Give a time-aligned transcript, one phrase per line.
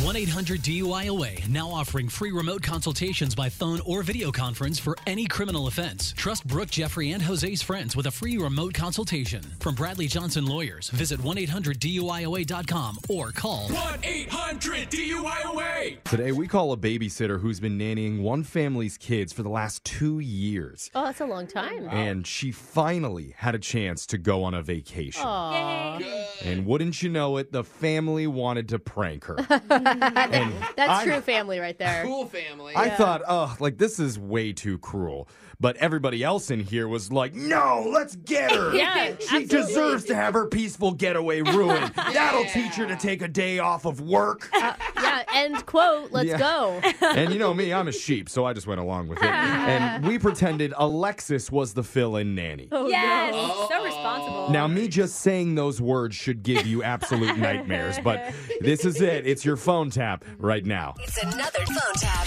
[0.00, 5.26] 1 800 DUIOA now offering free remote consultations by phone or video conference for any
[5.26, 6.14] criminal offense.
[6.16, 9.42] Trust Brooke, Jeffrey, and Jose's friends with a free remote consultation.
[9.60, 16.02] From Bradley Johnson Lawyers, visit 1 800 DUIOA.com or call 1 800 DUIOA.
[16.04, 20.20] Today, we call a babysitter who's been nannying one family's kids for the last two
[20.20, 20.90] years.
[20.94, 21.86] Oh, that's a long time.
[21.90, 25.22] And she finally had a chance to go on a vacation.
[25.22, 26.02] Aww.
[26.42, 29.36] And wouldn't you know it, the family wanted to prank her.
[29.82, 32.04] That's I- true family right there.
[32.04, 32.74] Cool family.
[32.76, 35.28] I thought, oh, like this is way too cruel.
[35.60, 38.74] But everybody else in here was like, no, let's get her.
[38.82, 39.46] Yeah, She absolutely.
[39.46, 41.92] deserves to have her peaceful getaway ruined.
[41.94, 44.48] That'll teach her to take a day off of work.
[44.52, 46.10] Uh, yeah, end quote.
[46.10, 46.38] Let's Yeah.
[46.38, 46.80] go.
[47.14, 49.24] and you know me, I'm a sheep, so I just went along with it.
[49.24, 52.66] And we pretended Alexis was the fill in nanny.
[52.72, 53.68] Oh, yes, no.
[53.70, 53.71] so
[54.02, 54.50] responsible.
[54.50, 59.26] Now, me just saying those words should give you absolute nightmares, but this is it.
[59.26, 60.94] It's your phone tap right now.
[61.00, 62.26] It's another phone tap.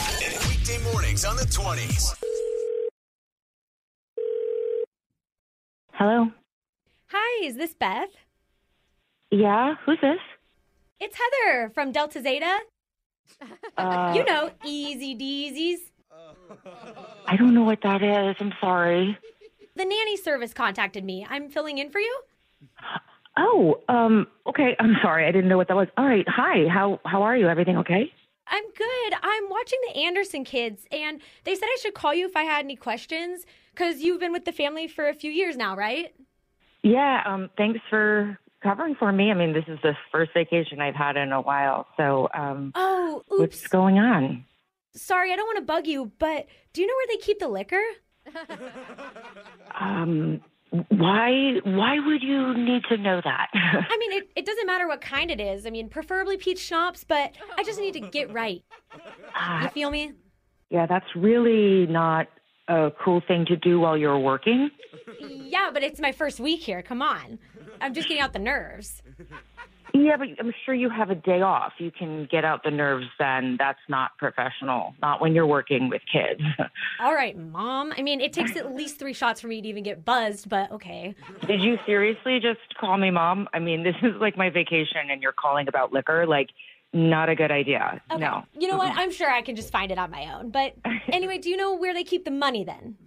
[0.49, 2.15] Weekday mornings on the 20s.
[5.93, 6.27] Hello.
[7.07, 8.09] Hi, is this Beth?
[9.31, 10.19] Yeah, who's this?
[10.99, 12.57] It's Heather from Delta Zeta.
[13.77, 15.79] Uh, you know, easy deesies.
[17.27, 18.35] I don't know what that is.
[18.39, 19.17] I'm sorry.
[19.75, 21.25] The nanny service contacted me.
[21.29, 22.19] I'm filling in for you.
[23.37, 24.75] Oh, um, okay.
[24.79, 25.27] I'm sorry.
[25.27, 25.87] I didn't know what that was.
[25.97, 26.25] All right.
[26.27, 26.67] Hi.
[26.69, 27.47] How how are you?
[27.49, 28.11] Everything okay?
[28.47, 29.13] I'm good.
[29.21, 32.63] I'm watching the Anderson kids, and they said I should call you if I had
[32.63, 36.15] any questions because you've been with the family for a few years now, right?
[36.83, 37.23] Yeah.
[37.25, 37.49] Um.
[37.57, 39.29] Thanks for covering for me.
[39.31, 41.87] I mean, this is the first vacation I've had in a while.
[41.97, 43.39] So, um, Oh, oops.
[43.39, 44.45] what's going on?
[44.95, 47.47] Sorry, I don't want to bug you, but do you know where they keep the
[47.49, 47.81] liquor?
[49.79, 50.41] Um.
[50.89, 53.47] Why why would you need to know that?
[53.53, 55.65] I mean, it, it doesn't matter what kind it is.
[55.65, 58.61] I mean, preferably peach schnapps, but I just need to get right.
[59.61, 60.13] You feel me?
[60.69, 62.27] yeah, that's really not
[62.67, 64.69] a cool thing to do while you're working.
[65.19, 66.81] Yeah, but it's my first week here.
[66.81, 67.39] Come on.
[67.79, 69.01] I'm just getting out the nerves.
[69.93, 71.73] Yeah, but I'm sure you have a day off.
[71.77, 73.55] You can get out the nerves then.
[73.57, 74.93] That's not professional.
[75.01, 76.41] Not when you're working with kids.
[76.99, 77.93] All right, mom.
[77.97, 80.69] I mean, it takes at least three shots for me to even get buzzed, but
[80.71, 81.15] okay.
[81.47, 83.47] Did you seriously just call me mom?
[83.53, 86.25] I mean, this is like my vacation and you're calling about liquor.
[86.27, 86.49] Like,
[86.91, 88.01] not a good idea.
[88.11, 88.21] Okay.
[88.21, 88.43] No.
[88.57, 88.91] You know what?
[88.95, 90.49] I'm sure I can just find it on my own.
[90.49, 90.75] But
[91.09, 92.97] anyway, do you know where they keep the money then?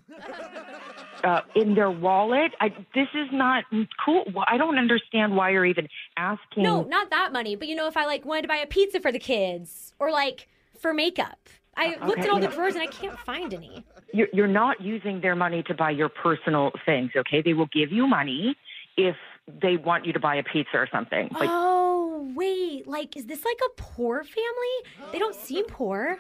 [1.25, 2.53] Uh, in their wallet?
[2.61, 3.65] I, this is not
[4.05, 4.25] cool.
[4.47, 6.63] I don't understand why you're even asking.
[6.63, 7.57] No, not that money.
[7.57, 10.11] But you know, if I like wanted to buy a pizza for the kids or
[10.13, 10.47] like
[10.79, 13.85] for makeup, I Uh, looked okay, at all the drawers and I can't find any.
[14.13, 17.43] You're, you're not using their money to buy your personal things, okay?
[17.43, 18.57] They will give you money
[18.97, 19.17] if
[19.63, 21.29] they want you to buy a pizza or something.
[21.33, 22.87] Like, oh, wait.
[22.87, 25.11] Like, is this like a poor family?
[25.13, 26.19] They don't seem poor.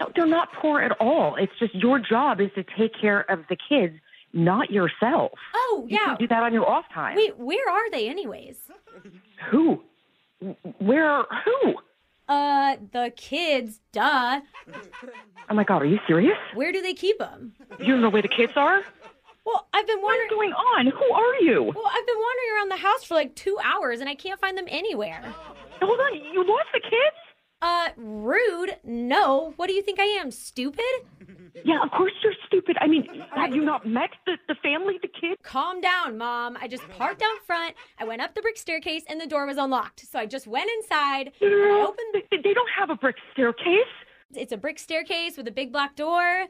[0.00, 1.36] no, they're not poor at all.
[1.36, 3.94] It's just your job is to take care of the kids,
[4.36, 5.32] not yourself.
[5.54, 6.06] Oh, You yeah.
[6.06, 7.16] can do that on your off time.
[7.16, 8.56] Wait, where are they, anyways?
[9.50, 9.82] Who?
[10.78, 11.24] Where?
[11.44, 11.74] Who?
[12.28, 14.40] Uh, the kids, duh.
[15.48, 16.36] Oh my God, are you serious?
[16.54, 17.52] Where do they keep them?
[17.78, 18.82] You don't know where the kids are?
[19.44, 20.26] Well, I've been wondering.
[20.28, 20.86] What's going on?
[20.88, 21.62] Who are you?
[21.62, 24.58] Well, I've been wandering around the house for like two hours and I can't find
[24.58, 25.22] them anywhere.
[25.80, 27.16] Hold on, you lost the kids?
[27.66, 28.76] Uh, rude?
[28.84, 29.52] No.
[29.56, 30.30] What do you think I am?
[30.30, 30.84] Stupid?
[31.64, 32.76] Yeah, of course you're stupid.
[32.80, 33.04] I mean,
[33.34, 35.40] have you not met the, the family, the kids?
[35.42, 36.56] Calm down, Mom.
[36.60, 37.74] I just parked out front.
[37.98, 40.06] I went up the brick staircase and the door was unlocked.
[40.08, 42.24] So I just went inside and I opened.
[42.30, 43.90] They, they don't have a brick staircase.
[44.32, 46.46] It's a brick staircase with a big black door.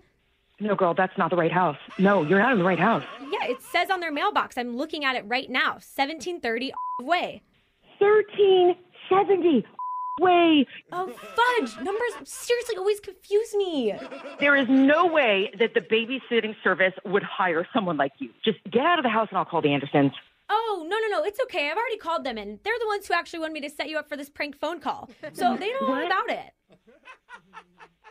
[0.61, 1.79] No, girl, that's not the right house.
[1.99, 3.05] No, you're not in the right house.
[3.23, 4.59] Yeah, it says on their mailbox.
[4.59, 5.73] I'm looking at it right now.
[5.81, 7.43] 1730 way.
[8.01, 9.65] 1370.
[10.19, 10.67] Way.
[10.93, 11.77] Oh, fudge.
[11.77, 13.95] Numbers seriously always confuse me.
[14.41, 18.31] There is no way that the babysitting service would hire someone like you.
[18.43, 20.13] Just get out of the house and I'll call the Andersons.
[20.49, 21.23] Oh, no, no, no.
[21.25, 21.71] It's okay.
[21.71, 23.99] I've already called them and they're the ones who actually wanted me to set you
[23.99, 25.11] up for this prank phone call.
[25.35, 26.53] So they know all about it.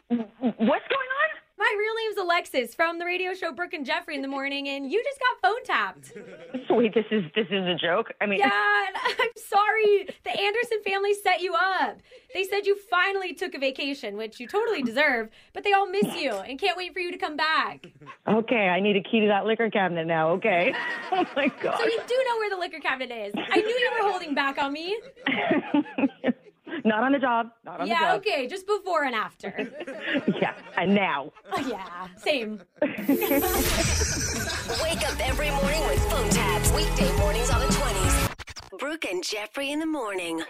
[0.10, 1.25] What's going on?
[1.65, 4.91] My real name's Alexis from the radio show Brooke and Jeffrey in the morning, and
[4.91, 6.13] you just got phone tapped.
[6.69, 8.12] Wait, this is this is a joke.
[8.21, 8.51] I mean, Yeah,
[8.94, 10.07] I'm sorry.
[10.23, 11.97] The Anderson family set you up.
[12.35, 16.15] They said you finally took a vacation, which you totally deserve, but they all miss
[16.15, 17.88] you and can't wait for you to come back.
[18.27, 20.29] okay, I need a key to that liquor cabinet now.
[20.33, 20.71] Okay.
[21.11, 21.77] Oh my god.
[21.79, 23.33] So you do know where the liquor cabinet is.
[23.38, 24.97] I knew you were holding back on me.
[26.85, 27.47] Not on the job.
[27.65, 28.17] Not on the Yeah, job.
[28.19, 29.51] okay, just before and after.
[30.39, 31.31] Yeah, and now.
[31.51, 32.61] Oh, yeah, same.
[32.81, 32.91] Wake
[35.09, 36.71] up every morning with phone taps.
[36.73, 38.79] Weekday mornings on the 20s.
[38.79, 40.43] Brooke and Jeffrey in the morning.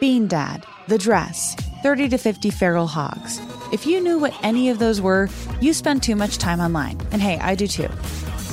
[0.00, 3.40] Bean Dad, The Dress, 30 to 50 Feral Hogs.
[3.72, 5.28] If you knew what any of those were,
[5.60, 7.00] you spend too much time online.
[7.10, 7.88] And hey, I do too.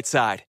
[0.00, 0.44] Bright Side.